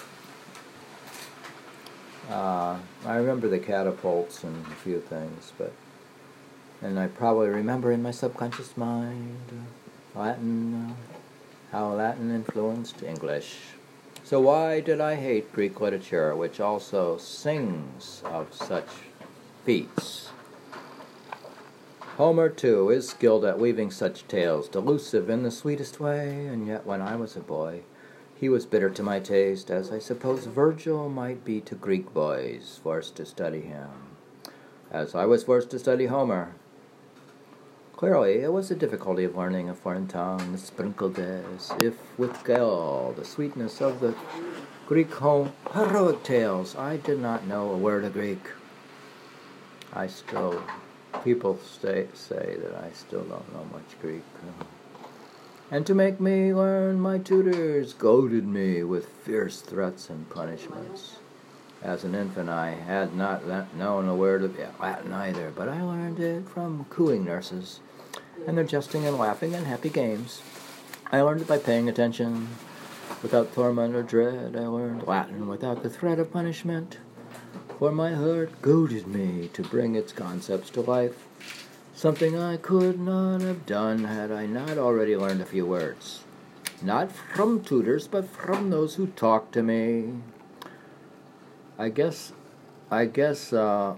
Uh, 2.29 2.79
I 3.07 3.17
remember 3.17 3.49
the 3.49 3.59
catapults 3.59 4.45
and 4.45 4.67
a 4.67 4.77
few 4.85 5.01
things, 5.01 5.53
but 5.57 5.73
and 6.83 6.99
I 6.99 7.07
probably 7.07 7.49
remember 7.49 7.93
in 7.93 8.03
my 8.03 8.11
subconscious 8.11 8.77
mind 8.77 9.45
uh, 9.53 10.19
Latin, 10.19 10.75
uh, 10.75 10.95
how 11.71 11.95
Latin 11.95 12.35
influenced 12.35 13.03
English. 13.03 13.59
So 14.25 14.41
why 14.41 14.81
did 14.81 15.01
I 15.01 15.15
hate 15.15 15.53
Greek 15.53 15.81
literature, 15.81 16.35
which 16.35 16.61
also 16.61 17.19
sings 17.19 18.23
of 18.25 18.53
such 18.53 18.89
feats? 19.65 20.31
Homer, 22.17 22.49
too, 22.49 22.91
is 22.91 23.09
skilled 23.09 23.45
at 23.45 23.59
weaving 23.59 23.91
such 23.91 24.29
tales, 24.29 24.69
delusive 24.69 25.31
in 25.31 25.43
the 25.43 25.51
sweetest 25.51 26.01
way, 26.01 26.47
and 26.47 26.67
yet 26.67 26.85
when 26.85 27.01
I 27.01 27.17
was 27.17 27.35
a 27.35 27.41
boy, 27.41 27.81
he 28.35 28.49
was 28.49 28.67
bitter 28.67 28.91
to 28.91 29.03
my 29.03 29.21
taste, 29.21 29.71
as 29.71 29.91
I 29.91 29.99
suppose 29.99 30.45
Virgil 30.45 31.09
might 31.09 31.45
be 31.45 31.61
to 31.63 31.75
Greek 31.75 32.13
boys 32.13 32.81
forced 32.83 33.17
to 33.17 33.27
study 33.27 33.63
him, 33.63 33.89
as 34.91 35.15
I 35.15 35.25
was 35.25 35.45
forced 35.45 35.71
to 35.71 35.79
study 35.79 36.07
Homer. 36.07 36.53
Clearly, 37.97 38.41
it 38.41 38.53
was 38.53 38.71
the 38.71 38.75
difficulty 38.75 39.25
of 39.25 39.37
learning 39.37 39.69
a 39.69 39.75
foreign 39.75 40.07
tongue 40.07 40.53
that 40.53 40.59
sprinkled 40.59 41.19
as 41.19 41.71
if 41.81 41.97
with 42.19 42.45
gall 42.45 43.13
the 43.13 43.27
sweetness 43.27 43.83
of 43.83 44.01
the 44.01 44.15
Greek 44.87 45.13
home 45.13 45.53
heroic 45.75 46.23
tales. 46.23 46.75
I 46.77 46.97
did 46.97 47.21
not 47.21 47.47
know 47.47 47.71
a 47.71 47.77
word 47.77 48.05
of 48.05 48.15
Greek. 48.15 48.41
I 49.93 50.07
still, 50.07 50.63
people 51.25 51.59
say, 51.83 52.07
say 52.15 52.57
that 52.63 52.75
I 52.83 52.91
still 52.93 53.25
don't 53.25 53.53
know 53.53 53.67
much 53.73 54.01
Greek. 54.01 54.23
And 55.71 55.87
to 55.87 55.95
make 55.95 56.21
me 56.21 56.53
learn, 56.53 57.01
my 57.01 57.19
tutors 57.19 57.93
goaded 57.93 58.47
me 58.47 58.83
with 58.83 59.07
fierce 59.07 59.61
threats 59.61 60.11
and 60.11 60.29
punishments. 60.31 61.17
As 61.83 62.05
an 62.05 62.15
infant, 62.15 62.51
I 62.51 62.71
had 62.71 63.15
not 63.15 63.75
known 63.75 64.09
a 64.09 64.15
word 64.15 64.43
of 64.43 64.59
Latin 64.81 65.13
either, 65.13 65.51
but 65.55 65.69
I 65.69 65.83
learned 65.83 66.21
it 66.21 66.49
from 66.49 66.87
cooing 66.91 67.25
nurses 67.25 67.81
and 68.47 68.57
their 68.57 68.65
jesting 68.65 69.07
and 69.07 69.17
laughing 69.17 69.55
and 69.55 69.67
happy 69.67 69.89
games. 69.89 70.43
I 71.13 71.21
learned 71.23 71.43
it 71.43 71.49
by 71.49 71.59
paying 71.59 71.89
attention. 71.89 72.49
Without 73.23 73.53
torment 73.55 73.95
or 73.95 74.03
dread, 74.03 74.57
I 74.57 74.67
learned 74.67 75.07
Latin 75.07 75.49
without 75.49 75.83
the 75.83 75.91
threat 75.91 76.19
of 76.19 76.33
punishment. 76.33 76.99
For 77.81 77.91
my 77.91 78.13
heart 78.13 78.61
goaded 78.61 79.07
me 79.07 79.49
to 79.55 79.63
bring 79.63 79.95
its 79.95 80.13
concepts 80.13 80.69
to 80.73 80.83
life, 80.83 81.27
something 81.95 82.39
I 82.39 82.59
could 82.59 83.01
not 83.01 83.41
have 83.41 83.65
done 83.65 84.05
had 84.05 84.31
I 84.31 84.45
not 84.45 84.77
already 84.77 85.17
learned 85.17 85.41
a 85.41 85.47
few 85.47 85.65
words. 85.65 86.23
Not 86.83 87.11
from 87.11 87.65
tutors, 87.65 88.07
but 88.07 88.29
from 88.29 88.69
those 88.69 88.97
who 88.97 89.07
talked 89.07 89.55
to 89.55 89.63
me. 89.63 90.13
I 91.79 91.89
guess, 91.89 92.35
I 92.91 93.07
guess, 93.07 93.51
uh, 93.51 93.95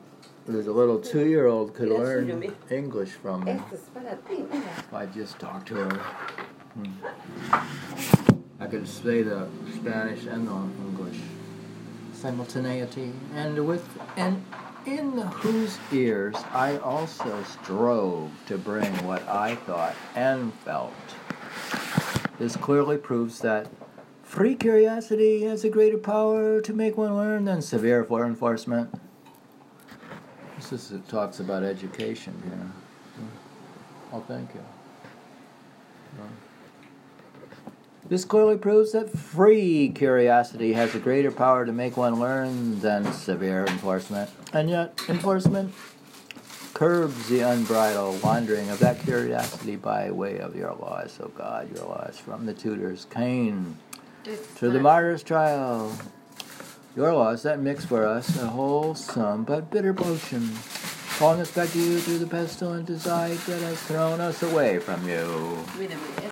there's 0.47 0.69
a 0.69 0.73
little 0.73 1.01
two-year-old 1.01 1.75
could 1.75 1.89
learn. 1.89 2.55
English 2.71 3.11
from 3.11 3.43
me 3.43 3.51
Esto 3.51 3.75
es 3.75 3.81
para 3.93 4.17
ti, 4.29 4.45
mira. 4.45 4.63
if 4.79 4.95
I 4.95 5.07
just 5.07 5.41
talked 5.41 5.67
to 5.67 5.75
her. 5.75 6.01
Hmm. 6.75 7.67
I 8.61 8.67
could 8.69 8.87
say 8.87 9.25
the 9.25 9.49
Spanish 9.75 10.27
and 10.27 10.47
the 10.47 10.92
simultaneity, 12.23 13.13
and 13.35 13.67
with 13.67 13.85
and 14.17 14.45
in 14.87 15.19
whose 15.43 15.79
ears 15.93 16.37
I 16.53 16.79
also 16.79 17.43
strove 17.43 18.31
to 18.47 18.57
bring 18.57 18.93
what 19.05 19.27
I 19.29 19.57
thought 19.57 19.95
and 20.15 20.55
felt. 20.55 20.95
This 22.39 22.57
clearly 22.57 22.97
proves 22.97 23.41
that 23.41 23.69
free 24.23 24.55
curiosity 24.55 25.43
has 25.43 25.65
a 25.65 25.69
greater 25.69 25.99
power 25.99 26.61
to 26.61 26.73
make 26.73 26.97
one 26.97 27.17
learn 27.17 27.45
than 27.45 27.61
severe 27.61 28.05
for 28.05 28.25
enforcement. 28.25 28.93
This 30.57 30.73
is, 30.73 30.93
it 30.93 31.07
talks 31.09 31.41
about 31.41 31.65
education 31.65 32.41
here. 32.45 32.71
Oh, 34.13 34.25
thank 34.29 34.55
you. 34.55 34.61
This 38.13 38.27
clearly 38.27 38.59
proves 38.59 38.93
that 38.93 39.09
free 39.09 39.89
curiosity 39.89 40.75
has 40.75 40.95
a 40.95 40.99
greater 40.99 41.31
power 41.31 41.65
to 41.65 41.73
make 41.73 41.97
one 41.97 42.21
learn 42.21 42.79
than 42.81 43.11
severe 43.11 43.65
enforcement. 43.65 44.29
And 44.53 44.69
yet, 44.69 45.01
enforcement 45.09 45.73
curbs 46.75 47.31
the 47.31 47.41
unbridled 47.41 48.23
wandering 48.23 48.69
of 48.69 48.81
that 48.81 49.01
curiosity 49.01 49.77
by 49.77 50.11
way 50.11 50.37
of 50.41 50.55
your 50.55 50.75
laws, 50.75 51.19
O 51.23 51.25
oh 51.25 51.29
God, 51.39 51.75
your 51.75 51.87
laws 51.87 52.19
from 52.19 52.45
the 52.45 52.53
tutors, 52.53 53.07
cane 53.07 53.79
to 54.57 54.69
the 54.69 54.79
martyr's 54.79 55.23
trial. 55.23 55.97
Your 56.95 57.15
laws 57.15 57.45
that 57.45 57.61
mix 57.61 57.87
for 57.87 58.05
us 58.05 58.39
a 58.39 58.47
wholesome 58.47 59.45
but 59.45 59.71
bitter 59.71 59.95
potion, 59.95 60.51
calling 61.17 61.41
us 61.41 61.51
back 61.51 61.71
to 61.71 61.79
you 61.79 61.99
through 61.99 62.19
the 62.19 62.27
pestilent 62.27 62.85
desire 62.85 63.35
that 63.35 63.63
has 63.63 63.81
thrown 63.85 64.21
us 64.21 64.43
away 64.43 64.81
from 64.81 65.09
you. 65.09 65.65